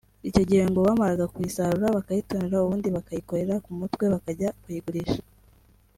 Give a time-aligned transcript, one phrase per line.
[0.29, 5.21] icyo gihe ngo bamaraga kuyisarura bakayitonora ubundi bakayikorera ku mutwe bakajya kuyigurisha